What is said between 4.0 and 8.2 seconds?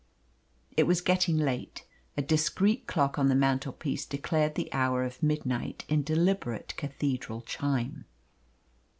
declared the hour of midnight in deliberate cathedral chime.